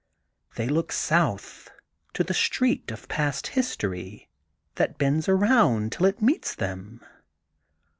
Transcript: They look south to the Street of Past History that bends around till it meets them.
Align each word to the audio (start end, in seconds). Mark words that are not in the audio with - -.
They 0.55 0.67
look 0.67 0.91
south 0.91 1.69
to 2.15 2.23
the 2.23 2.33
Street 2.33 2.89
of 2.89 3.07
Past 3.07 3.45
History 3.53 4.29
that 4.73 4.97
bends 4.97 5.29
around 5.29 5.91
till 5.91 6.07
it 6.07 6.23
meets 6.23 6.55
them. 6.55 7.05